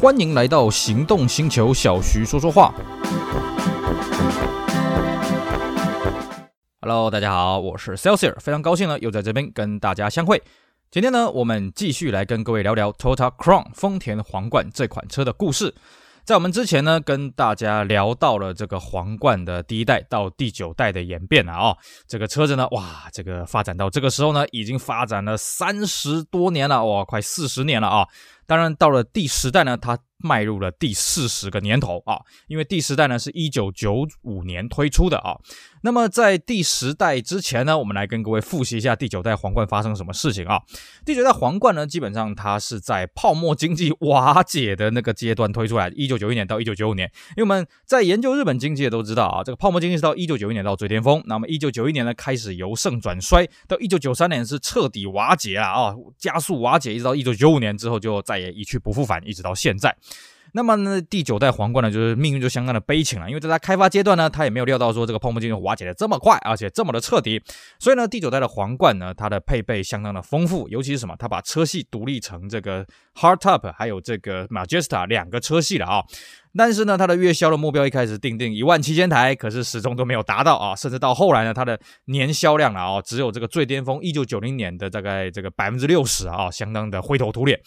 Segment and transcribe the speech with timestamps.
[0.00, 2.72] 欢迎来到行动星球，小徐说说话。
[6.80, 10.40] Hello，大家好，我是 Celsius，非常高兴呢，又在这边跟大家相会。
[10.92, 15.74] 今天呢，我们继续来跟各位聊聊 Toyota Crown 丰田皇冠这款车的故事。
[16.24, 21.76] 在我们之前呢，跟大家聊到了这个皇冠的第一代到第九代的演变了啊、哦，
[22.06, 28.06] 这个车子呢，哇，这个发展到这个时候呢，已经发展了三十多年了，哇，快四十年了啊。
[28.48, 35.36] 当然，到了第十代呢，它迈入了第四十个年头啊，因为第十代呢是一九九五年推出的啊。
[35.82, 40.62] 那么在第十代之前呢，我们来跟各位复习一下第九代皇冠发生什么事情啊。
[41.04, 47.08] 第九代皇冠呢，基本上它是在泡沫经济瓦解的那个阶段推出来的，一九九一年到一九九五年。
[47.36, 59.96] 因为我们在研究日本经济的都知道啊，这个泡沫经济是到一九九一年到最巅峰，那么一九九一年呢开始由盛转衰，到一九九三年是彻底瓦解了啊，加速瓦解，一直到一九九五年之后就再也一去不复返，一直到现在。
[60.54, 67.38] 那么呢，第九代皇冠呢，就是命运就相当的悲情了，因为在它开发阶段呢，它也没有料到说这个泡沫经济瓦解的这么快，而且这么的彻底。
[67.78, 72.82] 所以呢，第九代的皇冠呢，它的配备相当的丰富，尤其是什么，它把车系独立成这个
[73.14, 76.02] Hardtop 还有这个 Majesta 两个车系了啊。
[76.56, 87.60] 但是呢，它的月销的目标一开始定定一万七千台，可是始终都没有达到啊，甚至到后来呢，它的年销量了啊，只有这个最巅峰一九九零年的大概这个百分之六十啊，相当的灰头土脸。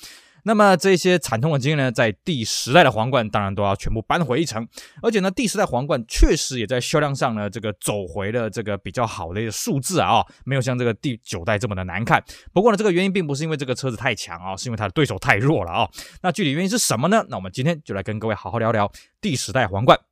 [0.44, 4.68] 那么这些惨痛的经验呢，在第十代的皇冠当然都要全部扳回一城，
[5.02, 12.24] 而且呢，第十代皇冠确实也在销量上呢，这个走回了这个比较好的一个数字啊，没有像这个第九代这么的难看。
[12.54, 15.90] 不过呢，这个原因并不是因为这个车子太强啊，是因为它的对手太弱了啊。
[16.22, 17.26] 那具体原因是什么呢？
[17.30, 20.11] 那我们今天就来跟各位好好聊聊第十代皇冠。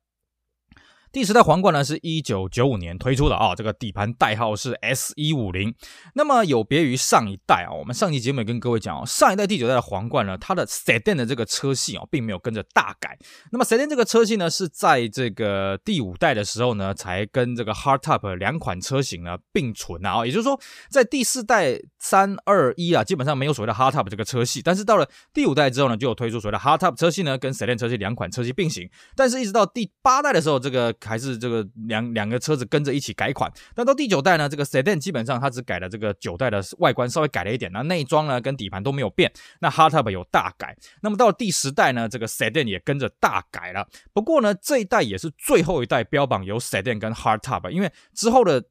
[1.12, 5.74] 第十代皇冠呢，是一九九五年推出的啊，这个底盘代号是 S 一五零。
[6.14, 13.18] 那么有别于上一代啊，我们上期节目也跟各位讲哦，上一代第九代的皇冠呢，它的 Sedan 的这个车系啊，并没有跟着大改。
[13.50, 28.88] 那么 Sedan 这个车系呢，是在这个第五代的时候呢，才跟这个 Hardtop 两款车型呢并存啊，也就是说，在第四代三二一啊，基本上没有所谓的 Hardtop 这个车系，但是到了第五代之后呢，就有推出所谓的 Hardtop 车系呢，跟 Sedan 车系两款车系并行。
[29.16, 39.32] 但是，一直到第八代的时候，这个还是这个两两个车子跟着一起改款，但到第九代呢，这个 Sedan 基本上它只改了这个九代的外观稍微改了一点，那内装呢跟底盘都没有变。
[39.60, 43.86] 那 Hardtop 有大改，那么到第十代呢，这个 Sedan 也跟着大改了。
[44.12, 48.64] 不过呢，这一代也是最后一代标榜有 Sedan 跟 Hardtop，因为之后的。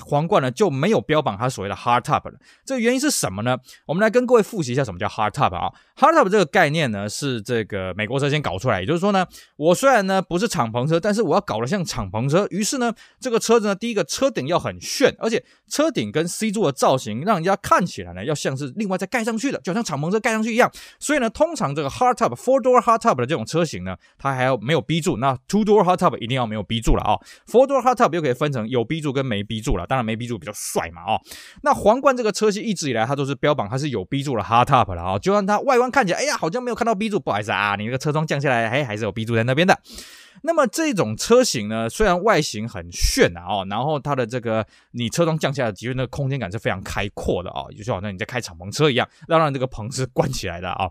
[0.00, 2.34] 皇冠呢就没有标榜它所谓的 hardtop 了，
[2.64, 3.58] 这个原因是什么呢？
[3.86, 5.72] 我们来跟各位复习一下什么叫 hardtop 啊。
[5.96, 12.46] hardtop 这个概念呢是这个美国车先搞出来，也就是说呢，我虽然呢不是敞篷车，但是我要搞得像敞篷车。
[12.50, 20.70] 于是呢，这个车子呢，第一个车顶要很炫，而且车顶跟 C 柱的造型让人家看起来呢要像是另外再盖上去的，就像敞篷车盖上去一样。
[20.98, 27.14] 所以呢，通常这个 hardtop four door hardtop 的这种车型呢，它还要没有 B 柱，那 two door hardtop 一定要没有 B 柱了啊。
[27.46, 29.83] four door hardtop 又可以分成有 B 柱跟没 B 柱了。
[29.86, 31.20] 当然没 B 柱比较帅嘛，哦，
[31.62, 39.78] 那皇冠这个车系一直以来它都是标榜它是有 B 柱的 Hardtop 了啊，就算它外观看起来，哎呀，好像没有看到 B 柱，不好意思啊，你那个车窗降下来，哎，还是有 B 柱在那边的。
[40.42, 50.90] 那么这种车型呢，虽然外形很炫啊，哦，然后它的这个你车窗降下来，其实那个空间感是非常开阔的啊，就好像你在开敞篷车一样，让让这个棚是关起来的啊。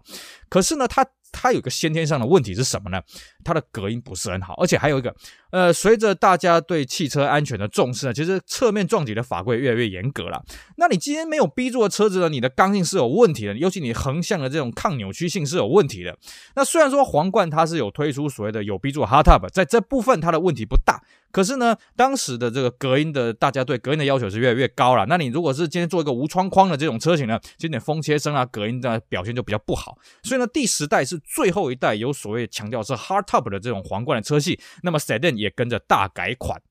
[0.49, 3.01] 可是呢，它它有个先天上的问题是什么呢？
[3.43, 5.13] 它的隔音不是很好，而且还有一个，
[5.51, 10.41] 呃，随着大家对汽车安全的重视呢，其实侧面撞击的法规越来越严格了。
[10.77, 16.17] 那你今天没有 B 柱的车子呢，你的刚性是有问题的，尤其你横向的这种抗扭曲性是有问题的。
[16.55, 21.01] 那虽然说皇冠它是有推出所谓的有 B 柱 Hardtop，在这部分它的问题不大。
[21.33, 25.05] 可是呢，当时的这个隔音的，大家对隔音的要求是越来越高了。
[25.07, 29.97] 那你如果是今天做一个无窗框的这种车型呢，其实你风切声啊，隔音的表现就比较不好。
[30.21, 36.61] 所以呢，第十代是最后一代有所谓强调是 hardtop 的这种皇冠的车系，那么 Sedan 也跟着大改款。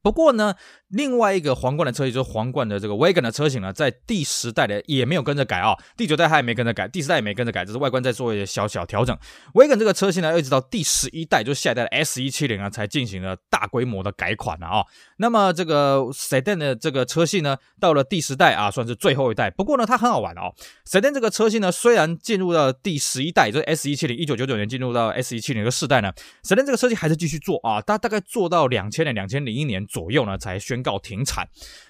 [0.00, 0.54] 不过呢，
[0.92, 9.16] 另外一个皇冠的车型就是皇冠的这个 Wagon 的车型呢，在第十代的也没有跟着改啊、第九代它也没跟着改，第十代也没跟着改，只是外观在做一些小小调整。
[9.54, 14.86] Wagon 这个车型呢，一直到第十一代，就是下一代的 S 一七零啊，才进行了大规模的改款了啊、哦。
[15.16, 19.50] 那么这个 Sedan 的这个车系呢，到了第十代啊，算是最后一代。
[19.50, 20.52] 不过呢，它很好玩哦。
[20.86, 26.12] Sedan 这个车系呢，虽然进入到第十一代，就是 S 一七零，一九九九年进入到 S 一七零的世代呢
[26.44, 29.82] ，Sedan 这个车系还是继续做啊，大大概做到两千年、两千零一年。
[29.92, 31.46] 左右呢，才宣告停产。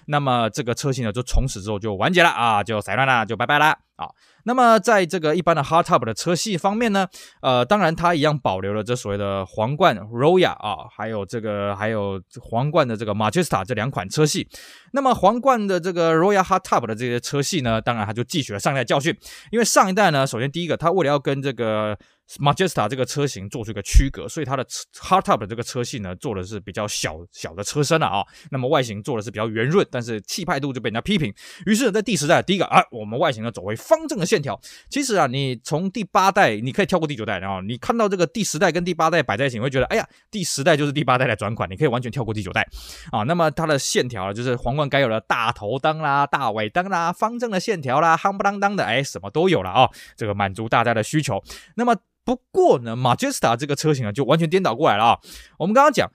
[0.07, 3.77] 那么这个车型呢，就从此之后就完结了啊，就散乱了，就拜拜了。
[3.95, 4.09] 啊。
[4.45, 7.07] 那么在这个一般的 hardtop 的车系方面呢，
[7.41, 14.49] 呃，当然它一样保留了这所谓的皇冠 Royal 啊，还有这个还有皇冠的这个 Majesta 这两款车系。
[14.91, 19.17] 那么皇冠的这个 Royal hardtop 的这些车系呢，当然它就汲取了上一代教训，
[19.51, 21.97] 因为上一代呢，首先第一个，它为了要跟这个
[22.39, 28.23] Majesta 这个车型做出一个区隔，所以它的 hardtop 的这个车系呢，做的是比较小小的车身了啊。
[28.49, 31.33] 那么外形做的是比较圆润，但是气派度就被人家批评。
[31.65, 34.59] 于是，在第十代，第一个啊，我们外形呢走回方正的线条。
[34.89, 42.67] 其实啊，你从第八代你可以跳过第九代，然后你看到这个第十代跟第八代摆在一起，你会觉得哎呀，第十代就是第八代的转款，你可以完全跳过第九代
[43.11, 43.23] 啊。
[43.23, 49.89] 那么它的线条啊，就是皇冠该有的大头灯啦、大尾灯啦、方正的线条啦、夯不啷当的，哎，什么都有了啊。
[50.15, 51.43] 这个满足大家的需求。
[51.75, 55.19] 那么不过呢，Majesta 这个车型啊，就完全颠倒过来了啊。
[55.59, 56.09] 我们刚刚讲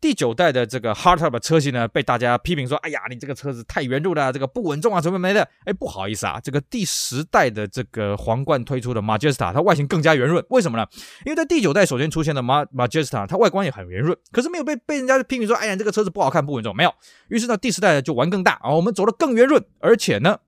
[0.00, 5.48] 第九代的这个 hardtop 车型呢，被大家批评说，哎呀，你这个车子太圆润了，这个不稳重啊，什么没的。
[5.64, 10.44] 哎，不好意思啊，这个第十代的这个皇冠推出的 Majesta，它外形更加圆润。
[10.50, 10.86] 为什么呢？
[11.24, 16.92] 因为在第九代首先出现的 Majesta，它外观也很圆润，可是没有被被人家批评说，哎呀，这个车子不好看，不稳重，没有。
[17.28, 20.38] 于是呢，第十代呢就玩更大啊，我们走得更圆润，而且呢。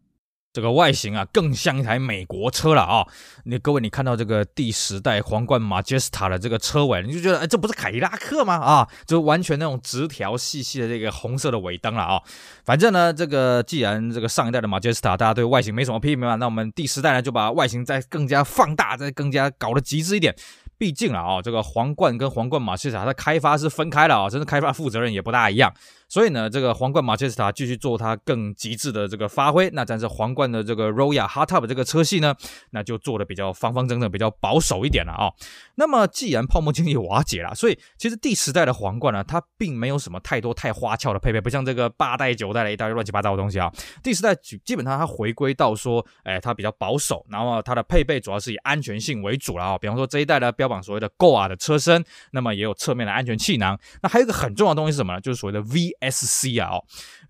[0.57, 3.07] 这个外形啊，更像一台美国车了啊！
[3.45, 8.55] 你各位，你看到这个第十代皇冠 Majesta 的这个车尾，你就觉得，哎，这不是凯迪拉克吗？
[8.55, 12.23] 啊，就完全那种直条细细的这个红色的尾灯了啊！
[12.65, 20.35] 反正呢，这个既然这个上一代的 Majesta 大家对外形没什么批评嘛，那我们第十代呢就把外形再更加放大，再更加搞得极致一点。
[20.79, 25.71] 毕竟了啊，这个皇冠跟皇冠 Majesta 它开发是分开了啊，真的开发负责人也不大一样。
[26.09, 29.69] 所以呢，这个皇冠马切斯塔继续做它更极致的这个发挥。
[29.71, 32.35] 那但是皇冠的这个 Royal Hardtop 这个车系呢，
[32.71, 35.33] 那就做的比较方方正正，比较保守一点了啊、
[35.77, 43.73] 那么既然泡沫经济瓦解了，所以其实第十代的皇冠呢，它并没有什么太多太花俏的配备，不像这个八代九代的一大堆乱七八糟的东西啊。
[44.03, 49.79] 第十代基本上它回归到说，哎，它比较保守，然后它的配备主要是以安全性为主了啊。
[49.79, 53.79] 比方说这一代呢，标榜所谓的 Goa 的车身，那么也有侧面的安全气囊。
[54.03, 55.21] 那还有一个很重要的东西是什么呢？
[55.21, 56.71] 就是所谓的 V S C 啊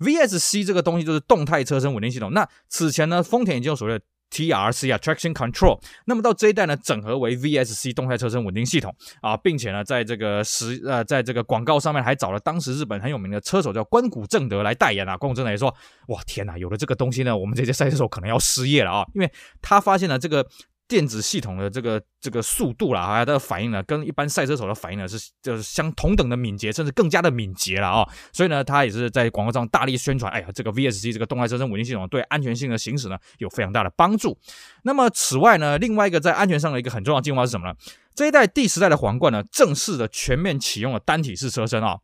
[0.01, 2.33] ，V S C 这个东西就是动态车身稳定系统。
[2.33, 5.81] 那此前呢，丰田已经有所谓的 TRC 啊，Traction Control。
[6.07, 15.17] 那么到这一代呢，整合为 VSC 动态车身稳定系统啊，并且呢，在这个实呃，在这个广告上面还找了当时日本很有名的车手叫关谷正德来代言啊。
[15.17, 15.75] 关谷正德也说
[16.09, 20.47] ：“哇，天哪，有了这个东西呢，我们这些赛车手可能要失业了啊，因为他发现了这个。”
[20.89, 34.39] 电子系统的这个这个速度啦，还有它的反应呢，跟一般赛车手的反应呢是就是相同等的敏捷，甚至更加的敏捷了啊、所以呢，他也是在广告上大力宣传，哎呀，这个 VSC 这个动态车身稳定系统对安全性的行驶呢有非常大的帮助。
[34.83, 37.75] 那么此外呢，另外一个在安全上的一个很重要的进化是什么呢？
[38.15, 41.99] 这一代第十代的皇冠呢，正式的全面启用了单体式车身啊、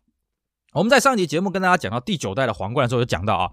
[0.72, 3.50] 我们在上一集节目跟大家讲到第九代的皇冠的时候，就讲到啊。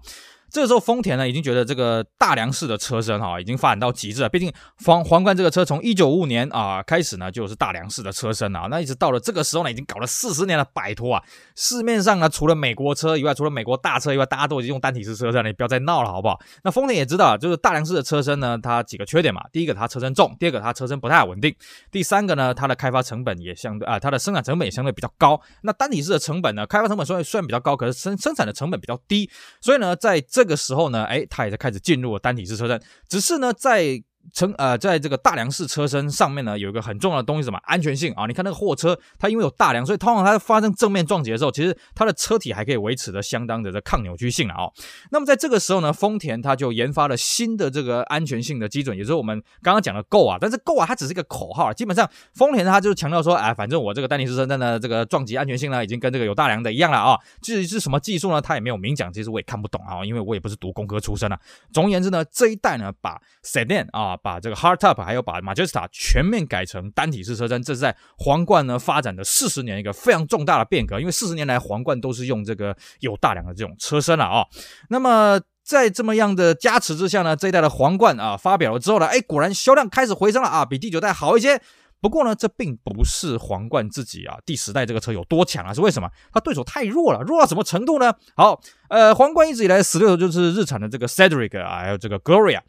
[0.50, 4.28] 这个时候，丰田呢已经觉得这个大梁式的车身哈已经发展到极致了。
[4.28, 4.52] 毕竟
[4.84, 11.22] 皇皇冠这个车从一九五五年啊开始呢就是大梁式的车身啊，那一直到了这个时候呢已经搞了四十年了，拜托啊！
[11.56, 16.38] 市面上呢除了美国车以外，除了美国大车以外，大家都已经用单体式车身了，你不要再闹了好不好？
[16.64, 19.40] 那丰田也知道，就是大梁式的车身呢，它几个缺点嘛。
[19.52, 21.52] 第一个，它车身重；第二个，它车身不太稳定；
[21.90, 25.40] 第三个呢，它的开发成本也相对啊，它的生产成本也相对比较高。
[25.62, 29.30] 那单体式的成本呢，开发成本虽然虽然比较高，可是生生产的成本比较低，
[29.60, 31.26] 所以呢，在这这个时候呢，哎。
[31.28, 34.02] 他也在开始进入了单体式车身，只是呢，在。
[34.32, 38.26] 成呃，在这个大梁式车身上面呢，有一个很重要的东西，什么安全性啊？
[38.26, 44.72] 你看那个货车，它因为有大梁，所以通常它发生正面撞击的时候，其实它的车体还可以维持着相当的这抗扭曲性了哦。
[45.10, 50.38] 那么在这个时候呢，丰田它就研发了新的这个安全性的基准，也就是我们刚刚讲的 Go 啊。
[50.40, 57.18] 但是 Go 啊，它只是一个口号，基本上丰田它就是强调说，哎，反正我这个丹尼斯车身的这个撞击安全性呢，已经跟这个有大梁的一样了啊。
[57.42, 61.38] 至于是什么技术呢，它也没有明讲，其实我也看不懂啊，因为我也不是读工科出身啊。
[61.72, 70.98] 总而言之呢，这一代呢，把 Sedan 啊，把这个 Hardtop 还有把 Majesta 全面改成单体式车身，这是在皇冠呢发展的四十年一个非常重大的变革。
[71.00, 74.46] 因为四十年来皇冠都是用这个有大量的这种车身了啊、
[74.88, 81.60] 那么在这么样的加持之下呢，这一代的皇冠啊发表了之后呢，哎，果然销量开始回升了啊，比第九代好一些。
[82.00, 85.74] 不过呢，这并不是皇冠自己啊，第十代这个车有多强啊？
[85.74, 86.08] 是为什么？
[86.32, 88.14] 它对手太弱了，弱到什么程度呢？
[88.34, 92.60] 好，呃，皇冠一直以来死对头就是日产的这个 Cedric 啊，还有这个 Gloria。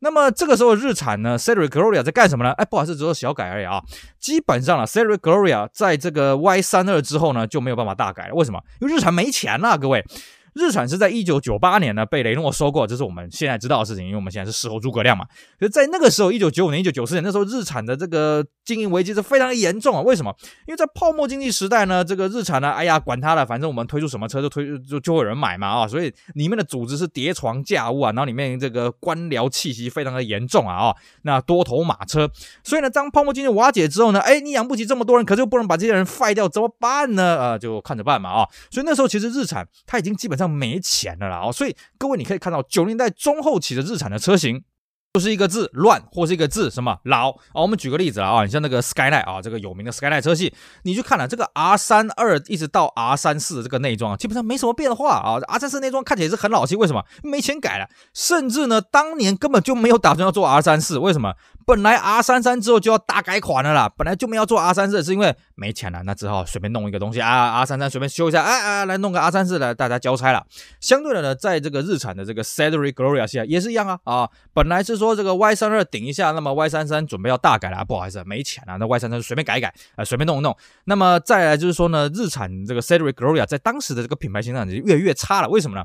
[0.00, 2.50] 那么这个时候日产呢，Cedric Gloria 在干什么呢？
[2.52, 3.80] 哎，不好意思，只有小改而已啊。
[4.18, 8.34] 基本上啊，Cedric Gloria 在这个 Y 三二之后呢，就没有办法大改了。
[8.34, 8.60] 为什么？
[8.80, 10.04] 因为日产没钱了，各位。
[10.54, 15.24] 日产是在一九九八年呢被雷诺收购，这是我们现在知道的事情，因为我们现在是事后诸葛亮嘛。
[15.58, 20.00] 可是，在那个时候，一九九五年、一九九四年那时候，日产的这个经营危机是非常严重啊。
[20.02, 20.34] 为什么？
[20.66, 32.30] 因为在泡沫经济时代呢，这个日产呢，哎呀，管他了，反正我们推出什么车就推就就会有人买嘛啊，所以里面的组织是叠床架屋啊，然后里面这个官僚气息非常的严重啊啊，那多头马车。
[32.64, 37.38] 所以呢，当泡沫经济瓦解之后呢，哎，你养不起这么多人，可是又不能把这些人废掉，怎么办呢？
[37.40, 38.48] 啊，就看着办嘛啊。
[38.70, 41.52] 所以那时候其实日产它已经基本上没钱了啦。
[41.52, 44.64] 所以各位你可以看到九零年代中后期的日产的车型。
[45.12, 47.62] 就是一个字乱，或是一个字什么老啊？
[47.62, 50.54] 我们举个例子了啊，你像那个 Skyline 啊，这个有名的 Skyline 车系，
[50.84, 55.40] 你去看了这个 R 三二一直到 R 三四的这个内装，基本上没什么变化啊。
[55.48, 57.04] R 三四内装看起来也是很老气，为什么？
[57.24, 61.34] 没钱改了，甚至呢，当年根本就没有打算要做 R 三四，为什么？
[61.70, 70.44] 本来 R 三三之后就要大改款了啦，本来就没有做 R 三四，是因为没钱了，那只好随便弄一个东西啊，R 三三随便修一下，哎哎，来弄个 R 三四来，大家交差了。
[70.80, 75.84] 相对的呢，在这个日产的这个 Cedric Gloria 系也是一样啊啊，本来是说这个 Y 三二。
[75.84, 80.56] 顶一下，那么 Y 三三准备要大改了，不好意思，没钱了，那 Y 三三随便改一改，啊、随便弄一弄。
[80.84, 85.84] 那么再来就是说呢，日产这个 Cedric Gloria 在当时的这个品牌形象就越来越差了，为什么呢？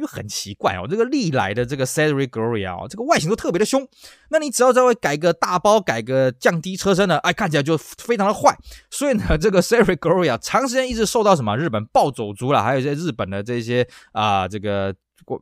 [0.00, 3.86] 因为很奇怪哦，这个历来的这个 Cedric Gloria 哦，这个外形都特别的凶，
[4.30, 8.56] 那你只要稍微改个大包，改个降低车身呢，哎，看起来就非常的坏。
[8.90, 14.94] 所以呢，这个 Cedric Gloria 长时间一直受到什么日本暴走族啦，还有一些日本的这些啊、这个。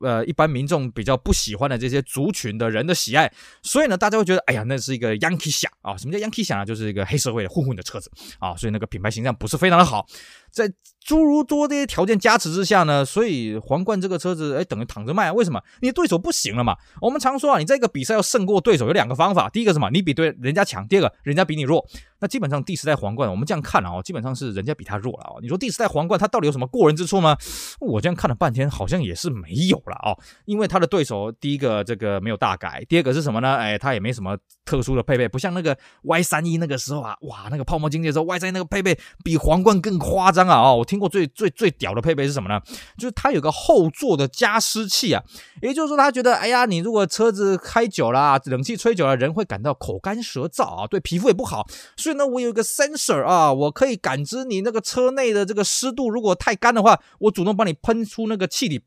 [0.03, 5.97] 呃，一般民众比较不喜欢的这些族群的人的喜爱，所以呢，大家会觉得，哎呀，那是一个 Yankee 响啊。
[5.97, 6.65] 什么叫 Yankee 响啊？
[6.65, 10.05] 就是一个黑社会的混混的车子啊，所以那个品牌形象不是非常的好。
[10.51, 10.73] 在
[11.05, 15.33] 诸如多这些条件加持之下呢，所以皇冠这个车子，哎，等于躺着卖啊。
[15.33, 15.63] 为什么？
[15.81, 16.77] 你的对手不行了嘛。
[17.01, 19.89] 我们常说啊，你在一个比赛要胜过对手有两个方法，第一个什么？
[19.91, 21.85] 你比对人家强，第二个人家比你弱。
[22.21, 25.33] 那基本上第十代皇冠，我们这样看啊，基本上是人家比他弱了啊。
[25.41, 27.37] 你说第十代皇冠它到底有什么过人之处吗？
[27.81, 30.15] 我这样看了半天，好像也是没有了啊。
[30.45, 33.57] 因为他的对手第一个这个没有大改，第二个是什么呢？
[33.57, 40.75] 哎，他也没什么特殊的配备，不像那个 Y 三一那个时候啊，哇，那个泡沫经济的时候，Y 三一那个配备比皇冠更夸张啊。
[40.75, 40.85] 我。
[40.89, 42.59] 听过最最最屌的配备是什么呢？
[42.97, 45.23] 就是它有个后座的加湿器啊，
[45.61, 51.67] 也就是说他觉得，哎呀，你如果车子开久了，冷气吹久了，人会感到口干舌燥啊，对皮肤也不好。
[51.99, 58.81] 所以呢，我有一个 sensor 啊，我可以感知你那个车内的这个湿度，如果太干的话，我主动帮你喷出那个气体，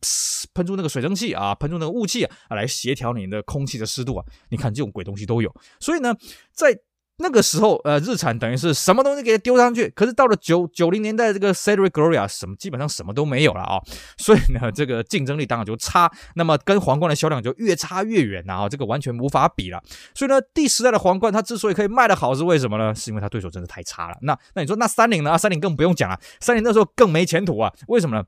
[0.56, 4.26] 喷出那个水蒸气啊，喷出那个雾气啊，来协调你的空气的湿度啊。
[4.50, 5.54] 你看这种鬼东西都有。
[5.80, 6.16] 所以呢，
[6.52, 6.76] 在
[7.22, 13.80] 那个时候，呃，日产等于是什么东西给它丢上去，可是到了九九零年代，这个 Cedric Gloria 什么基本上什么都没有了啊、
[14.18, 19.82] 所以呢，这个竞争力当然就差，那么跟皇冠的销量就越差越远呐啊，这个完全无法比了。
[20.14, 22.94] 所以呢，第十代的皇冠它之所以可以卖得好，是为什么呢？
[22.96, 24.18] 是因为它对手真的太差了。
[24.22, 25.38] 那那你说那三菱呢？
[25.38, 28.24] 三菱更不用讲了，三菱那时候更没前途啊，为什么呢？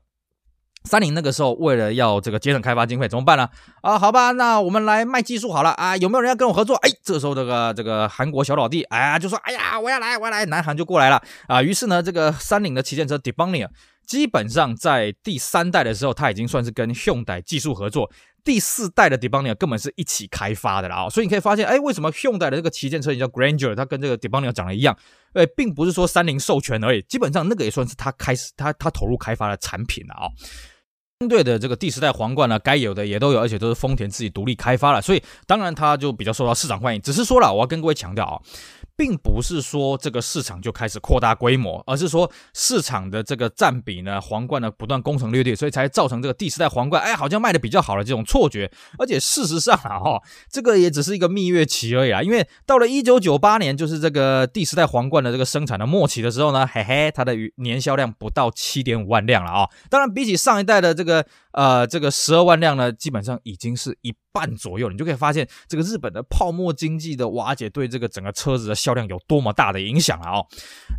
[0.84, 3.48] 三菱那个时候为了要这个节省开发经费，怎么办呢？
[3.80, 6.76] 啊，好吧，那我们来卖技术好了啊，有没有人要跟我合作？
[6.76, 11.62] 哎，这时候这个这个韩国小老弟，哎呀，就说，哎呀，我要来，我要来，南韩就过来了啊。
[11.62, 13.68] 于是呢，这个三菱的旗舰车 Debonair
[14.06, 18.10] 基本上在第三代的时候，它已经算是跟 Hyundai 技术合作。
[18.44, 24.38] 第四代的 d e b o n i a 根本是一起开发的了啊，所以你可以发现，哎，为什么 Hyundai 的这个旗舰车也叫 Grandeur，它跟这个 d e b o
[24.38, 24.94] n i a 长得一样？
[25.32, 30.28] 哎，并不是说三菱授权而已，基本上那个也算是它开始它它投入开发的产品了啊。
[31.20, 37.00] 相对的这个第十代皇冠呢，该有的也都有，而且都是丰田自己独立开发了，所以当然它就比较受到市场欢迎。
[37.00, 38.40] 只是说了，我要跟各位强调啊。
[38.96, 48.70] 并不是说这个市场就开始扩大规模，而是说市场的这个占比呢，皇冠呢不断攻城略地，所以才造成这个第十代皇冠，哎，好像卖的比较好的这种错觉。
[48.98, 52.22] 而且事实上啊，哈，这个也只是一个蜜月期而已啊。
[52.22, 59.68] 因为到了一九九八年，就是这个第十代皇冠的这个生产的末期的时候呢，嘿嘿，它的年销量不到七点五万辆了啊。
[59.90, 70.42] 当然，比起上一代的这个呃这个十二万辆呢，基本上已经是一半左右，你就可以发现这个日本的泡沫经济的瓦解对这个整个车子的销量有多么大的影响了啊！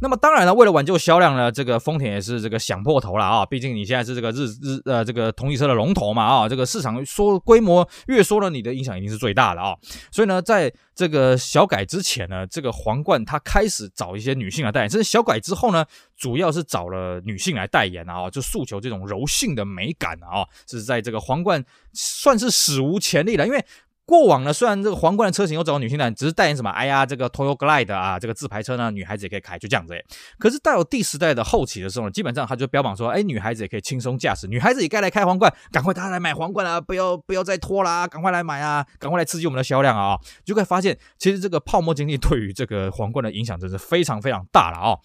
[0.02, 3.46] 那么当然了，为了挽救销量呢，这个丰田也是这个想破头了啊！
[3.46, 9.76] 毕竟你现在是这个日日呃这个同级车的龙头嘛啊，这个市场缩规模越缩呢，你的影响一定是最大的啊！
[10.12, 15.86] 所以呢，在这个小改之前呢，这个皇冠它开始找一些女性来代言，甚至小改之后呢，
[16.16, 23.66] 主要是找了女性来代言啊，就诉求这种柔性的美感啊，是在这个皇冠算是史无前例了，因为。
[24.08, 26.70] 过往呢，虽然这个皇冠的车型有找到女性代言，只是代言什么？
[26.70, 29.96] 哎呀，这个 Toyo Glide 啊，这个自排车呢，女孩子也可以开，就这样子。
[30.38, 40.16] 可是到了第十代的后期的时候呢，基本上他就标榜说，哎，女孩子也可以轻松驾驶，女孩子也该来开皇冠，赶快大家来买皇冠啊，不要不要再拖啦，赶快来买啊，赶快来刺激我们的销量啊！
[40.46, 44.96] 就可以发现，其实这个泡沫经济对于这个皇冠的影响真是非常非常大了啊。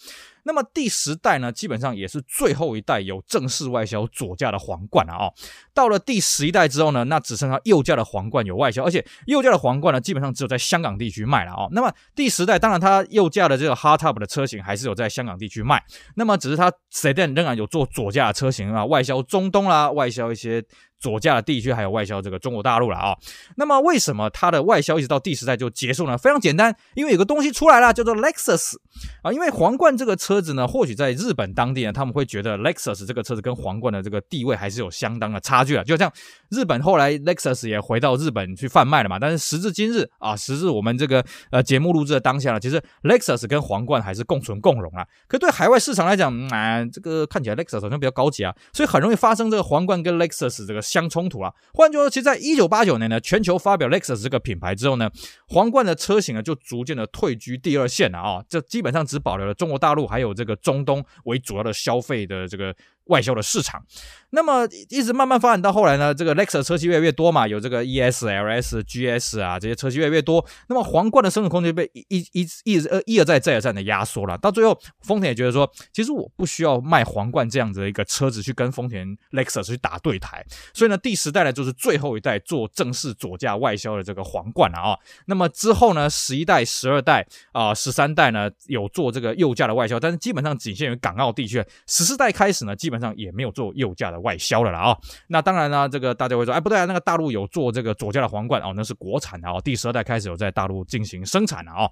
[0.45, 5.33] 那么第十代呢，基本上也是最后一代有正式外销左驾的皇冠了哦。
[5.75, 11.69] 到了第十一代之后呢，那只剩下右驾的皇冠有外销，而且右驾的皇冠呢，基本上只有在香港地区卖了哦。
[11.73, 15.83] 那么第十代，当然它右驾的这个 Hardtop 的车型还是有在香港地区卖，
[16.17, 20.65] 那么只是它 Sedan 仍然有做左驾的车型啊，外销中东啦，外销一些。
[21.01, 23.17] 左驾的地区还有外销这个中国大陆了啊，
[23.57, 26.17] 那么为什么它的外销一直到第十代就结束呢？
[26.19, 28.75] 非常简单，因为有个东西出来了，叫做 Lexus
[29.23, 29.33] 啊。
[29.33, 35.83] 因为皇冠这个车子呢，或许在日本当地呢，他们会觉得 Lexus 这个车子跟皇冠的这个地位还是有相当的差距啊。
[35.83, 36.13] 就像
[36.51, 45.07] 日本后来 Lexus 也回到日本去贩卖了嘛，但是时至今日啊，时至我们这个呃节目录制的当下呢，其实 Lexus 跟皇冠还是共存共荣啊。
[45.27, 50.83] 可对海外市场来讲，嗯、啊，这个看起来 Lexus 好像比较高级啊，所以很容易发生这个皇冠跟 Lexus 这个。
[50.91, 51.55] 相冲突啊！
[51.73, 55.09] 换句话说，其实在一九八九年呢，全球发表 Lexus 这个品牌之后呢，
[55.47, 58.45] 皇冠的车型呢就逐渐的退居第二线了啊！
[58.49, 62.75] 这基本上只保留了中国大陆还有这个中东为主要的消费的这个。
[63.11, 63.85] 外销的市场，
[64.31, 74.39] 那么一直慢慢发展到后来呢，这个 Lexus 车系越来越多嘛，有这个 ES、LS、GS 啊，这些车系越来越多，那么皇冠的生存空间被一一一一呃一而再再而三的压缩了。
[74.39, 84.97] 到最后，丰田也觉得说，其实我不需要卖皇冠这样子的一个车子去跟丰田 Lexus 去打对台，所以呢，第十代呢就是最后一代做正式左驾外销的这个皇冠了啊。
[85.27, 91.65] 那么之后呢，十一代、十二代啊、十三代呢有做这个右驾的外销，但是基本上仅限于港澳地区。
[91.89, 101.91] 十四代开始呢，基本上也没有做右驾的外销了啦啊、哦，那当然呢，这个大家会说，哎，不对啊，那个大陆有做这个左驾的皇冠哦，那是国产的哦，第十二代开始有在大陆进行生产了啊、哦。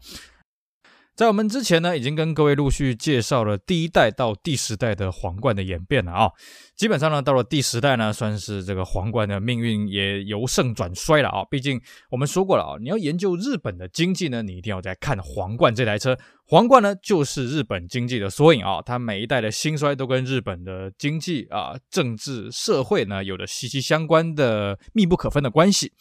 [1.17, 6.33] 在我们之前呢，已经跟各位陆续介绍了第一代到第十代的皇冠的演变了啊、哦。
[6.77, 11.47] 基本上呢，到了第十代呢，算是这个皇冠的命运也由盛转衰了啊、哦。
[11.51, 16.17] 毕竟我们说过了啊、哦，你要研究日本的经济呢，你一定要在看皇冠这台车。
[16.51, 25.93] 皇冠呢，就是日本经济的缩影啊、它每一代的兴衰都跟日本的经济啊、政治、社会呢，有着息息相关的密不可分的关系。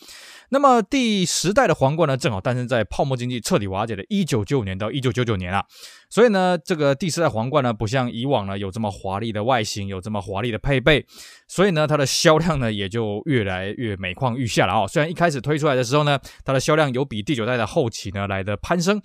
[0.48, 5.66] 那么第十代的皇冠呢，正好诞生在泡沫经济彻底瓦解的1995年到1999年啊，
[6.10, 11.06] 所以呢，这个第十代皇冠呢，不像以往呢有这么华丽的外形，有这么华丽的配备，
[11.50, 14.88] 所以呢，它的销量呢也就越来越每况愈下了啊。
[14.88, 19.01] 虽然一开始推出来的时候呢，它的销量有比第九代的后期呢来的攀升。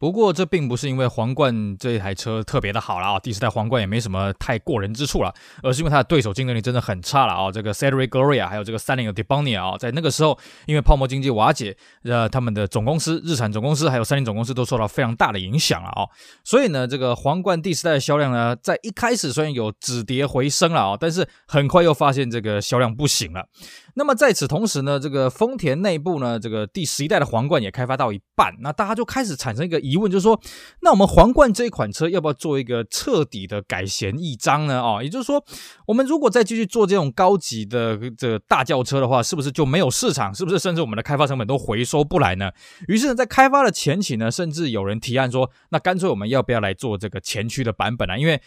[0.00, 7.52] 不过这并不是因为皇冠这一台车特别的好了啊，第十代皇冠也没什么太过人之处了，而是因为它的对手竞争力真的很差了啊。
[7.52, 16.08] 这个 Cedric Gloria 还有这个三菱的 Debonia 啊，在那个时候因为泡沫经济瓦解，呃，他们的总公司日产总公司还有三菱总公司都受到非常大的影响了啊。
[16.42, 23.46] 所以呢，这个皇冠第十代的销量呢，在一开始虽然有止跌回升了啊，但是很快又发现这个销量不行了。
[23.94, 30.40] 那么在此同时呢，这个丰田内部呢，这个第十一代的皇冠也开发到一半，那大家就开始产生一个疑问，就是说，
[30.82, 34.82] 那我们皇冠这一款车要不要做一个彻底的改弦易张呢？
[34.82, 35.44] 啊，也就是说，
[35.86, 40.34] 我们如果再继续做这种高级的这个大轿车的话，是不是就没有市场？
[40.34, 42.50] 是不是甚至我们的开发成本都回收不来呢？
[42.88, 48.16] 于是呢，在开发的前期呢，甚至有人提案说，那干脆我们要不要来做这个前驱的版本啊？
[48.16, 48.40] 因为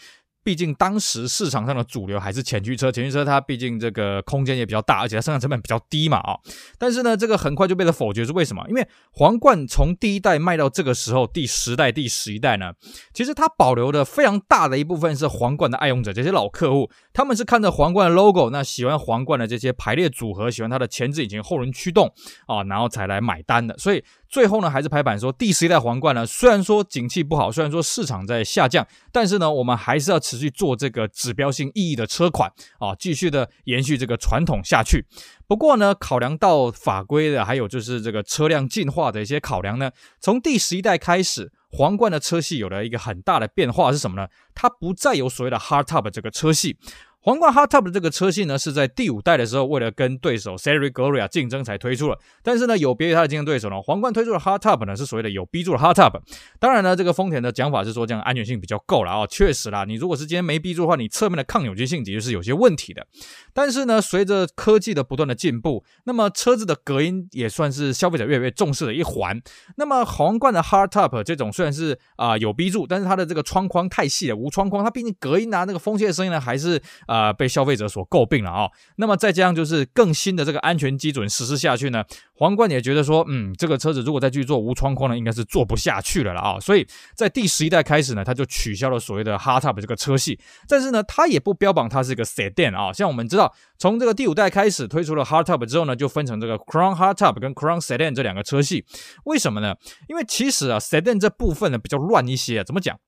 [0.44, 6.38] 毕竟当时市场上的主流还是前驱车，前驱车它毕竟这个空间也比较大，而且它生产成本比较低嘛啊。
[6.78, 8.62] 但是呢，这个很快就被他否决，是为什么？
[8.68, 12.72] 因为皇冠从第一代卖到这个时候，第十代、第十一代呢，
[13.14, 22.12] 其实它保留的非常大的一部分是皇冠的爱用者，这些老客户，他们是看着皇冠的 logo，那喜欢皇冠的这些排列组合，喜欢它的前置引擎、后轮驱动
[22.46, 24.04] 啊，然后才来买单的，所以。
[24.34, 35.06] 最后呢，还是拍板说，第十一代皇冠呢，虽然说景气不好，虽然说市场在下降，但是呢，我们还是要持续做这个指标性意义的车款啊，继续的延续这个传统下去。
[35.46, 44.26] 不过呢，考量到法规的，还有就是这个车辆进化的一些考量呢，从第十一代开始，皇冠的车系有了一个很大的变化是什么呢？
[44.52, 46.76] 它不再有所谓的 hardtop 这个车系。
[47.24, 52.18] 皇冠 Hardtop 的这个车系呢，是在第五代的时候，为了跟对手 Seri Gloria 竞争才推出了。
[52.42, 56.20] 但是呢，有别于它的竞争对手呢，皇冠推出的 Hardtop 呢，是所谓的有 B 柱的 Hardtop。
[56.58, 59.26] 当然呢，这个丰田的讲法是说这样安全性比较够了啊。
[59.26, 63.06] 确实啦，你如果是今天没 B 柱的话，你侧面的抗扭矩性的确是有些问题的。
[63.54, 69.40] 但是呢，随着科技的不断的进步，那么车子的隔音也算是消费者越来越重视的一环。
[69.76, 77.13] 那么皇冠的 Hardtop 这种虽然是啊、有 B 柱，但是它的这个窗框太细了，无窗框，它毕竟隔音啊那个风切的声音呢，还是啊。
[77.14, 98.84] 啊被消费者所诟病了啊、那么再加上就是更新的这个安全基准实施下去呢，皇冠也觉得说，嗯，这个车子如果再去做无窗框呢，应该是做不下去了了啊、所以在第十一代开始呢，它就取消了所谓的 Hardtop 这个车系，但是呢，它也不标榜它是一个 Sedan 啊，像我们知道，从这个第五代开始推出了 Hardtop 之后呢，就分成这个 Crown Hardtop 跟 Crown Sedan 这两个车系，
[99.24, 99.74] 为什么呢？
[100.08, 102.98] 因为其实啊，Sedan 这部分呢比较乱一些，怎么讲？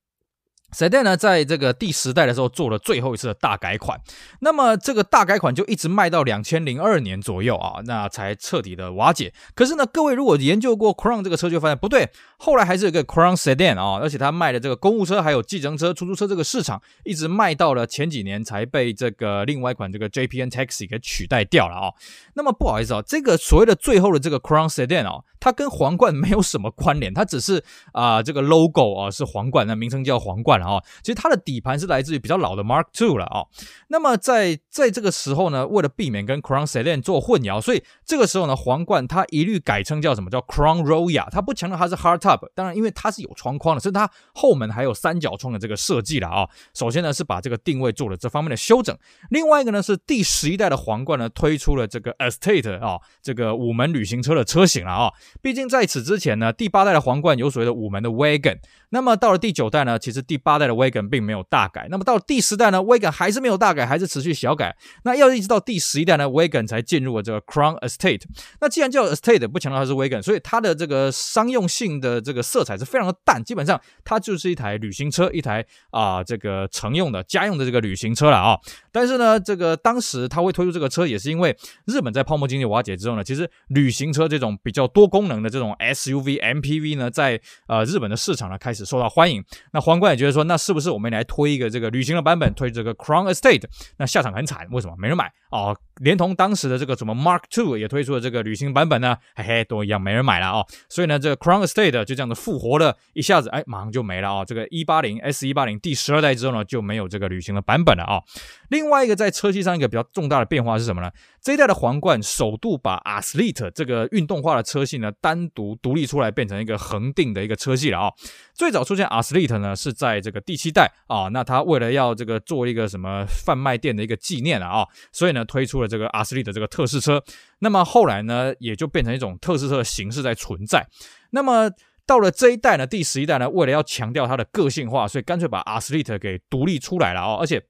[0.75, 3.99] Sedan 呢，在这个第十代的时候做了最后一次的大改款，
[4.41, 9.33] 那么这个大改款就一直卖到两千零二年左右啊，那才彻底的瓦解。
[9.55, 21.93] 可是呢，各位如果研究过 Crown 这个车，就发现不对，后来还是有个 Crown Sedan 啊，而且它卖的这个公务车还有计程车、出租车这个市场，一直卖到了前几年才被这个另外一款这个 JPN Taxi 给取代掉了啊。
[22.33, 30.56] 那么不好意思啊，这个所谓的最后的这个 Crown Sedan 啊，它跟皇冠没有什么关联，它只是啊、这个 logo 啊是皇冠，那名称叫皇冠。
[30.57, 33.45] 然后，其实它的底盘是来自于比较老的 Mark Two 了啊。
[33.87, 42.47] 那么在在这个时候呢，为了避免跟 Crown Sedan 做混淆，所以这个时候呢，皇冠它一律改称叫什么叫 Crown Royal，它不强调它是 Hardtop。
[42.53, 46.47] 当然，因为它是有窗框的，甚至它后门还有三角窗的这个设计了啊。
[46.75, 48.95] 首先呢是把这个定位做了这方面的修整，
[49.31, 55.11] 另外一个呢是第十一代的皇冠呢推出了这个 Estate 啊，这个五门旅行车的车型了啊。
[55.41, 58.59] 毕竟在此之前呢，第八代的皇冠有所谓的五门的 Wagon，
[58.89, 64.66] 那么到了第九代呢，其实第八代的 Wagon 并没有大改，那么到了第十代呢，Wagon 还是没有大改，还是持续小改。
[65.03, 68.21] 那要一直到第十一代呢，Wagon 才进入了这个 Crown Estate。
[68.61, 78.57] 那既然叫 Estate，不强调它是 Wagon，所以它的这个商用性的这个色彩是非常的淡，基本上它就是一台旅行车，一台啊、这个乘用的家用的这个旅行车了啊。
[78.91, 89.43] 但是呢，这个当时它会推出这个车，也是因为日本在泡沫经济瓦解之后呢，其实旅行车这种比较多功能的这种 SUV、MPV 呢，在呃日本的市场呢开始受到欢迎。
[89.73, 93.65] 那皇冠也觉得说，那是不是我们来推一个这个旅行的版本，推这个 Crown Estate？
[93.97, 94.95] 那下场很惨，为什么？
[94.97, 95.77] 没人买哦。
[95.99, 100.65] 连同当时的这个什么 Mark II 也推出了这个旅行版本呢，嘿嘿，都一样没人买了哦。
[100.89, 108.21] 所以呢，这个 Crown Estate 就这样子复活了，一下子哎，马上就没了啊、这个一八零 S 一八零第十二代之后呢，就没有这个旅行的版本了啊、
[108.69, 111.11] 另外一个在车系上一个比较重大的变化是什么呢？
[111.41, 118.11] 这一代的皇冠首度把 Athlete 这个运动化的车系呢单独独立出来，变成一个恒定的一个车系了啊、
[118.53, 127.23] 最早出现 Athlete 呢是在这个第七代啊、那他为了要这个做一个什么贩卖店的一个纪念了啊、所以呢推出了这个阿斯利的这个特试车。
[127.59, 130.85] 那么后来呢也就变成一种特试车的形式在存在。
[131.31, 131.69] 那么
[132.05, 137.63] 到了这一代呢，第十一代呢，为了要强调它的个性化，所以干脆把阿斯利特给独立出来了、哦，而且。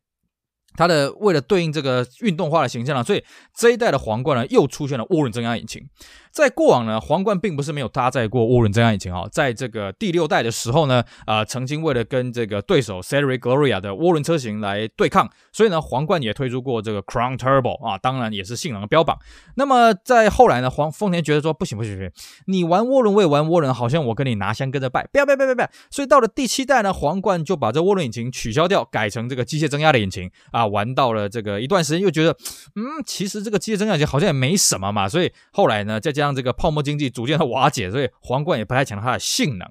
[0.78, 3.22] 它的为了对应这个运动化的形象呢，所以
[3.54, 5.86] 这一代的皇冠呢又出现了涡轮增压引擎。
[6.32, 9.30] 在过往呢，皇冠并不是没有搭载过涡轮增压引擎啊、哦。
[9.32, 19.18] 在这个第六代的时候呢，啊、呃，曾经为了跟这个对手 Celery Gloria 的涡轮车型来对抗，所以呢，皇冠也推出过这个 Crown Turbo 啊，当然也是性能的标榜。
[19.56, 22.12] 那么在后来呢，黄丰田觉得说不行不行不行，
[22.46, 25.70] 你玩涡轮我也玩涡轮，好像我跟你拿香跟着拜，不要不要不要不要。
[25.90, 30.67] 所以到了第七代呢，皇冠就把这涡轮引擎取消掉，改成这个机械增压的引擎啊。
[30.68, 32.32] 玩到了这个一段时间，又觉得
[32.76, 37.08] 嗯，其实这个机械增压引擎好像也没什么嘛，所以后来呢，再加上这个泡沫经济。
[37.18, 39.68] 逐渐的瓦解，所以皇冠也不太强调它的性能。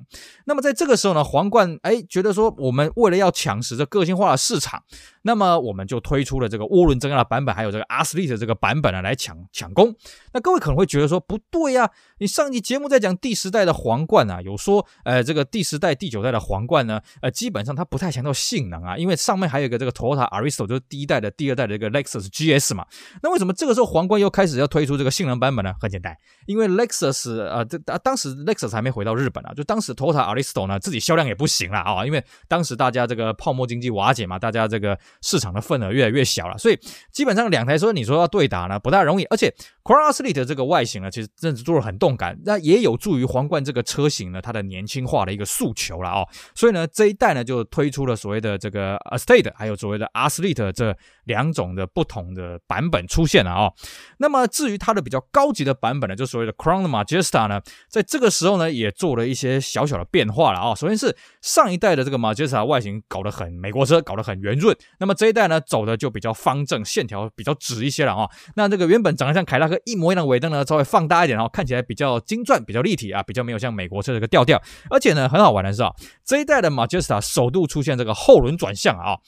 [0.46, 4.82] 那么在这个时候呢，皇冠哎觉得说，我们为了要抢食这个性化的市场，
[5.26, 9.92] 那么我们就推出了这个涡轮增压的版本，还有这个 Athlete 的这个版本呢，来抢抢攻。
[10.32, 22.86] 那各位可能会觉得说，不对呀、你上一集节目在讲第十代的皇冠啊，有说呃这个第十代、第九代的皇冠呢，呃基本上它不太强调性能啊，因为上面还有一个这个 Toyota Aristo，就是第一代的、第二代的这个 Lexus GS 嘛。
[23.20, 25.74] 那为什么这个时候皇冠又开始要推出这个性能版本呢？
[25.80, 36.78] 很简单，因为 Lexus 呃，这当当时 Lexus 还没回到日本啊，就当时 Toyota Aristo 呢自己销量也不行了啊，因为当时大家这个泡沫经济瓦解嘛，大家这个市场的份额越来越小了，所以
[37.12, 39.52] 基本上两台车你说要对打呢不大容易，而且
[39.82, 53.72] Crown Athlete 这个外形呢，其实真的做得很动感，那也有助于皇冠这个车型呢它的年轻化的一个诉求了哦，所以呢这一代呢就推出了所谓的这个 Estate 还有所谓的 Athlete 这两种的不同的版本出现了、哦。
[54.18, 60.76] 那么至于它的比较高级的版本呢，就所谓的 Crown Majesta 呢，在这个时候呢，也做了一些小小的变化了啊、哦。
[60.76, 64.76] 首先是上一代的这个 Majesta 外形搞得很美国车，搞得很圆润。
[64.98, 68.30] 那那么这一代呢，走的就比较方正，线条比较直一些了啊、哦。
[68.56, 74.60] 那这个原本长得像凯拉克一模一样的尾灯呢，稍微放大一点，然后看起来比较精钻，比较立体啊，比较没有像美国车这个调调。
[74.90, 75.92] 而且呢，很好玩的是啊，
[76.24, 79.18] 这一代的 Majesta 首度出现这个后轮转向啊。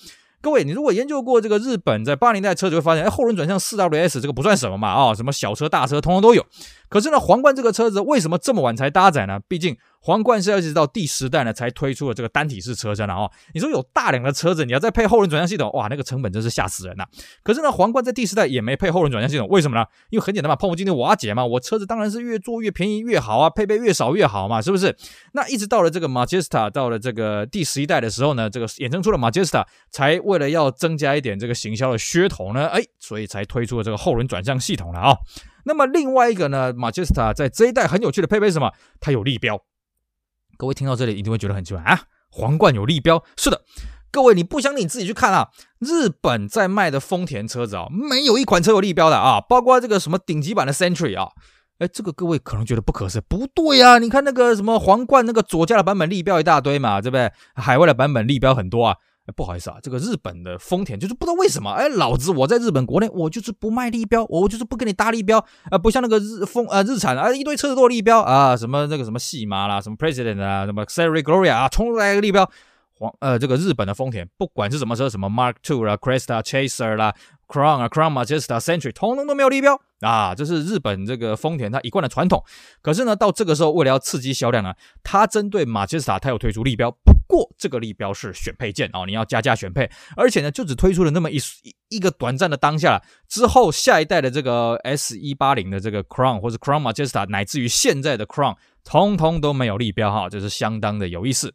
[0.40, 6.44] 各位，你如果研究过这个日本在八零代车，就会发现，哎，后轮转向四 WS 这个不算什么嘛，啊、哦，什么小车大车通通都有。
[6.88, 9.38] 可是呢，皇冠这个车子为什么这么晚才搭载呢？
[9.48, 13.30] 毕竟皇冠是要一直到第十代呢才推出了这个单体式车身了哦。
[13.52, 17.04] 你说有大量的车子，你要再配后轮转向系统，哇，那个成本真是吓死人呐。
[17.42, 19.84] 可是呢，皇冠在第十代也没配后轮转向系统，为什么呢？
[20.10, 24.96] 因为很简单嘛，泡沫经济瓦解嘛，我车子当然是越做越便宜越好啊，配备越少越好嘛，是不是？
[25.32, 35.18] 那一直到了这个 Majesta 到了这个第十一代的时候呢，这个衍生出了 Majesta，才为了要增加一点这个行销的噱头呢，哎，所以才推出了这个后轮转向系统了啊、哦。
[35.64, 38.72] 那么另外一个呢，Majesta 在这一代很有趣的配备是什么？
[39.00, 39.60] 它有立标。
[40.58, 43.22] 各位听到这里一定会觉得很奇怪啊，皇冠有立标？
[43.36, 43.62] 是的，
[44.10, 51.30] 各位你不相信你自己去看啊，日本在卖的丰田车子啊，没有一款车有立标的啊，包括这个什么顶级版的 Century 啊。
[51.78, 54.00] 哎，这个各位可能觉得不可思议，不对啊！
[54.00, 57.30] 你看那个什么皇冠那个左驾的版本立标一大堆嘛，对不对？
[57.54, 58.96] 海外的版本立标很多啊。
[59.32, 65.38] 不好意思啊，这个日本的丰田就是不知道为什么，哎，老子我在日本国内我就是不卖立标，我就是不跟你搭立标
[65.70, 72.50] 啊，不像那个日丰呃日产啊，一堆车子都立标啊，什么那个什么细马啦，什么 President 啊，什么 Celery Gloria 啊，冲出来一个立标。
[73.00, 77.14] 黄呃这个日本的丰田，不管是什么车，什么 Mark Two 啦，Cresta Chaser 啦。
[77.46, 80.34] Crown 啊，Crown Majesta Century，通通都没有立标啊！
[80.34, 82.44] 这是日本这个丰田它一贯的传统。
[82.82, 86.94] 可是呢，到这个时候，为了要刺激销量呢，它针对 Majesta 它有推出立标。
[87.28, 91.38] 过这个立标是选配件哦，你要加价选配，而且呢，就只推出了那么一
[91.90, 93.02] 一个短暂的当下了。
[93.28, 101.54] 之后下一代的这个 S 一八零的这个 Crown 或者 Crown Majesta，乃至于现在的 Crown，通通都没有立标哈，这是相当的有意思。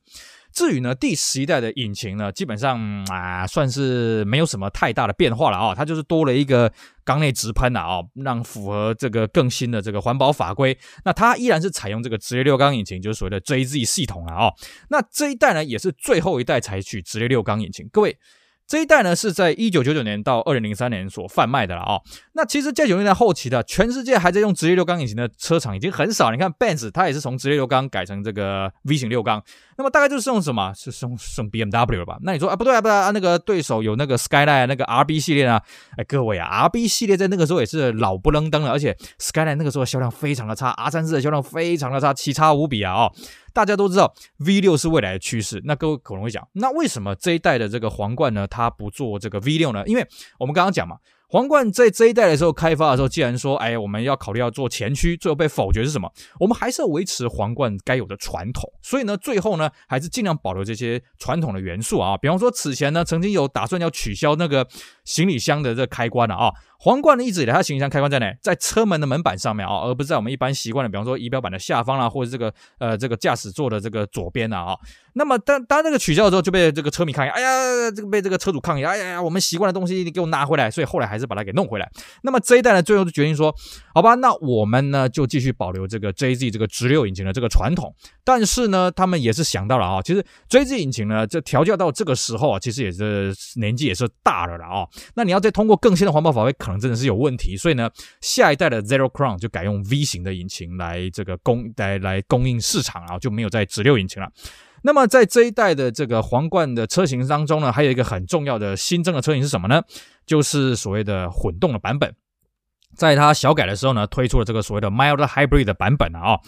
[0.53, 6.71] 至于呢，第十一代的引擎呢，基本上啊，算是没有什么太大的变化了啊、哦，它就是多了一个
[7.03, 10.77] 缸内直喷了啊、哦，让符合这个更新的这个环保法规。
[11.03, 14.53] 那它依然是采用这个直列六缸引擎，就是所谓的 JZ 系统了啊、哦。
[14.89, 18.17] 那这一代呢，也是最后一代采取直列六缸引擎，各位。
[18.65, 22.01] 这一代呢，是在一九九九年到二零零三年所贩卖的了啊、哦。
[22.33, 26.31] 那其实，在九零年代后期的，全世界还在用直列六缸引擎的车厂已经很少。
[26.31, 29.43] 你看，Benz 它也是从直列六缸改成这个 V 型六缸。
[29.77, 30.71] 那么大概就是用什么？
[30.75, 32.17] 是用用 BMW 了吧？
[32.21, 35.61] 那你说啊，不对啊，不对啊，那个对手有那个 Skyline 那个 RB 系列啊。
[35.97, 42.93] 哎，各位啊，RB 系列在那个时候也是老不愣登了，而且 Skyline 那个时候销量非常的差，R 三四的销量非常的差，奇差无比啊！
[42.93, 43.11] 哦。
[43.53, 48.47] 大家都知道 V 六是未来的趋势，那各位可能会讲，那为什么这一代的这个皇冠呢？
[48.47, 49.83] 它不做这个 V 六呢？
[49.85, 50.07] 因为
[50.39, 50.97] 我们刚刚讲嘛。
[51.29, 56.07] 皇冠在这一代的时候开发的时候，既然说，哎，我们要考虑要做前驱，最后被否决是什么？
[56.39, 62.15] 我们还是要维持皇冠该有的传统，所以呢，最后呢，还是尽量保留这些传统的元素啊。
[62.17, 64.67] 比方说，此前呢，曾经有打算要取消那个
[65.05, 66.53] 行李箱的这开关了啊。
[66.83, 68.35] 皇冠呢，一直以来它行李箱开关在哪？
[68.41, 74.77] 在车门的门板上面啊，而不是在我们一般习惯的，比方说仪表板的下方啦，或者这个呃这个驾驶座的这个左边啊。
[75.13, 81.89] 那么当当这个取消的时候，就被这个车迷抗议，哎呀，这个被这个车主抗议，哎呀呀，我们习惯的东西你给我拿回来，所以后来还是把它给弄回来。
[82.23, 83.55] 那么这一代呢，最后就决定说，
[83.93, 87.95] 好吧，那我们呢就继续保留这个 JZ 这个直六引擎的这个传统。
[88.25, 94.85] 但是呢，他们也是想到了啊，其实 JZ 引擎呢，这调教到这个时候啊，其实也是年纪也是大了了啊。
[95.15, 97.57] 那你要再通过更新的环保法规，可能真的是有问题。
[97.57, 97.89] 所以呢，
[98.21, 104.29] 下一代的 Zero Crown 就改用 V 型的引擎来这个供来来供应市场啊，就没有再直六引擎了。
[104.83, 109.81] 那么在这一代的这个皇冠的车型当中呢，还有一个很重要的新增的车型是什么呢？
[110.25, 112.13] 就是所谓的混动的版本。
[112.95, 116.39] 在它小改的时候呢，推出了这个所谓的 Mild Hybrid 的版本啊、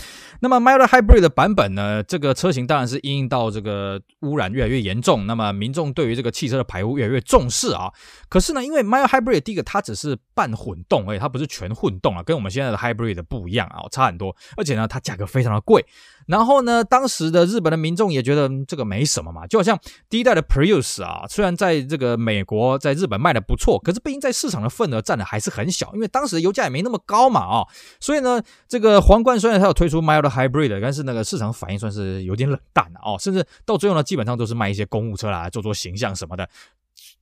[0.41, 7.91] 那么 Mild Hybrid 的版本呢，这个车型当然是因应到这个污染越来越严重，那么民众对于这个汽车的排污越来越重视啊。
[8.29, 14.35] 可是呢，因为 Mild Hybrid 第一个它只是半混动，而已，它不是全混动啊，跟我们现在的 Hybrid 不一样啊，差很多。
[14.57, 15.85] 而且呢，它价格非常的贵。
[16.27, 19.79] 然后呢，当时的日本的民众也觉得这个没什么嘛，就好像
[20.09, 27.67] 第一代的 Prius 啊，虽然在这个美国、在日本卖的不错，可是毕竟在市场的份额占的还是很小，因为当时油价也没那么高嘛啊，
[27.99, 36.47] 所以呢，这个皇冠虽然它有推出 Mild Hybrid，但是那个市场反应算是有点冷淡了哦，甚至到最后呢，基本上都是卖一些公务车啦，做做形象什么的。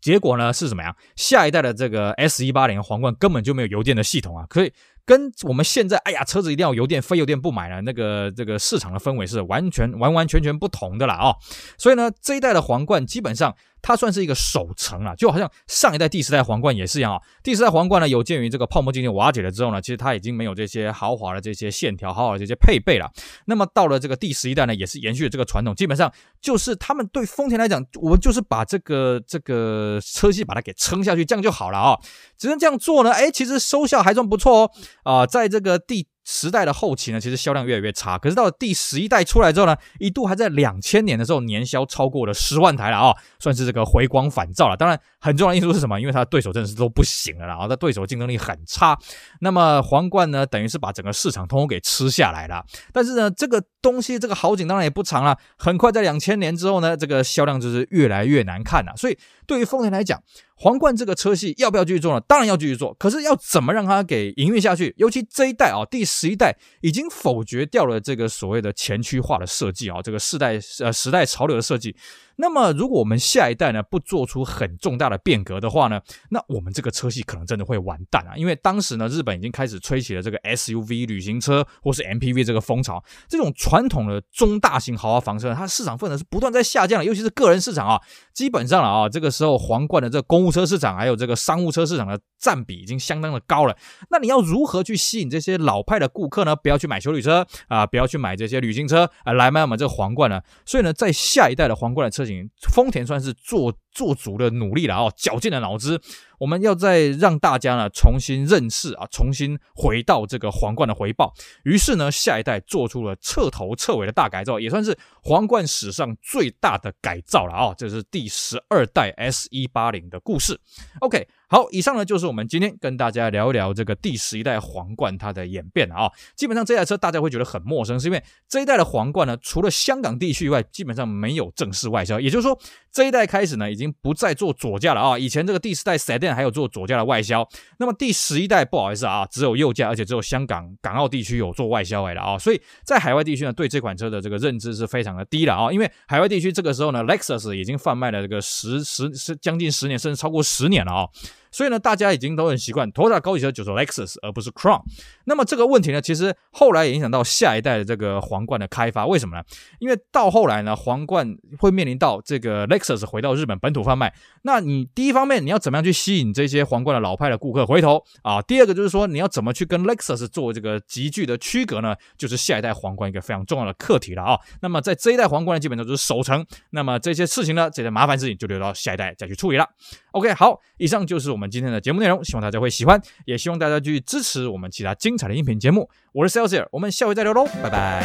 [0.02, 0.93] 结果呢是什么呀？
[1.15, 4.71] 下一代的这个 S 一八零皇冠根本就没有油电的系统啊，可以。
[5.06, 7.82] 跟我们现在，哎呀，车子一定要油电，非油电不买了。
[7.82, 11.36] 那个这个市场的氛围是完全完完全全不同的啦哦。
[11.78, 13.54] 所以呢，这一代的皇冠基本上。
[13.83, 17.21] 它算是一个首成啊，就好像上一代第十代皇冠也是一样啊。
[17.43, 23.11] 第十代皇冠呢，有鉴于这个泡沫经济瓦解了之后呢，其实它已经没有这些豪华的这些线条、豪华的这些配备了。
[23.45, 31.99] 那么到了这个第十一代呢，也是延续了这个传统，基本上就是他们对丰田来讲，我们就是把这个这个车系把它给撑下去，这样就好了啊。
[32.37, 34.71] 只能这样做呢，哎，其实收效还算不错哦。
[35.03, 36.07] 啊、在这个第。
[36.25, 38.17] 时代的后期呢，其实销量越来越差。
[38.17, 44.77] 可是到了第十一代出来之后呢，一度还在两千年的时候年销超过了十万台了啊、算是这个回光返照了。
[44.77, 45.99] 当然，很重要的因素是什么？
[45.99, 48.97] 因为它的对手真的是都不行了，然后它对手竞争力很差。
[49.41, 52.63] 那么皇冠呢，等于是把整个市场通通给吃下来了。
[52.91, 55.38] 但是呢，这个东西这个好景当然也不长了。
[55.57, 58.93] 很快在两千年之后呢，这个销量就是越来越难看了。
[58.95, 60.21] 所以对于丰田来讲，
[60.56, 62.21] 皇冠这个车系要不要继续做呢？
[62.21, 64.93] 当然要继续做，可是要怎么让它给营运下去？
[64.97, 71.95] 尤其这一代啊，第十一代已经否决掉了这个所谓的前驱化的设计啊，这个世代呃时代潮流的设计。
[72.37, 78.35] 那么如果我们下一代呢不做出很重大的变革的话呢，那我们这个车系可能真的会完蛋啊！
[78.35, 88.01] 因为当时呢，日本已经开始吹起了这个 SUV 旅行车或是 MPV 这个风潮，这种传统的中大型豪华房车，它市场份额是不断在下降的，尤其是个人市场啊，
[88.33, 93.75] 基本上了啊，这个时候皇冠的这个公务车市场还有这个商务车市场的占比已经相当的高了。
[94.09, 96.55] 那你要如何去吸引这些老派的顾客呢？
[96.55, 100.41] 不要去买休旅车啊，不要去买这些旅行车啊，来买我们这个皇冠呢？
[100.65, 102.22] 所以呢，在下一代的皇冠的车
[102.71, 105.99] 丰田算是做做足了努力了啊，绞尽了脑汁。
[106.39, 111.33] 我们要再让大家呢重新认识啊，重新回到这个皇冠的回报。
[111.63, 117.73] 于是呢，下一代做出了彻头彻尾的大改造，也算是皇冠史上最大的改造了啊。
[117.77, 120.59] 这是第十二代 S 一八零的故事。
[120.99, 121.27] OK。
[121.53, 126.11] 好，以上呢就是我们今天跟大家聊一聊这个第十一代皇冠它的演变啊。
[126.35, 132.19] 基本上这台车大家会觉得很陌生，是因为这一代的皇冠呢，除了香港地区以外，基本上没有正式外销。
[132.19, 132.59] 也就是说，
[132.91, 135.15] 这一代开始呢，已经不再做左驾了啊。
[135.15, 142.35] 以前这个第四代 Sedan 还有做左驾的外销，那么第十一代不好意思啊，只有右驾，而且只有香港、港澳地区有做外销来的啊。
[142.35, 145.71] 所以在海外地区呢，对这款车的这个认知是非常的低了啊。
[145.71, 151.07] 因为海外地区这个时候呢，Lexus 已经贩卖了这个十十十将近十年，甚至超过十年了啊。
[151.53, 154.81] 所以呢，大家已经都很习惯，Toyota 高级车就是 Lexus，而不是 Crown。
[155.25, 159.05] 那么这个问题呢，其实后来也影响到下一代的这个皇冠的开发。
[159.05, 159.43] 为什么呢？
[159.79, 164.13] 因为到后来呢，皇冠会面临到这个 Lexus 回到日本本土贩卖。
[164.41, 168.41] 那你第一方面，你要怎么样去吸引这些皇冠的老派的顾客回头啊？
[168.41, 171.95] 第二个就是说，你要怎么去跟 Lexus 做这个急剧的区隔呢？
[172.17, 174.39] 就是下一代皇冠一个非常重要的课题了啊。
[174.61, 176.43] 那么在这一代皇冠呢，基本上就是守成。
[176.71, 179.67] 那么这些事情呢，这些麻烦事情就留到下一代再去处理了。
[180.11, 185.89] OK，好，以上就是我们我们今天的节目内容希望大家会喜欢也希望大家继续支持我们其他精彩的音频节目。
[186.13, 188.01] 我是 sales 我们下回再聊喽拜拜。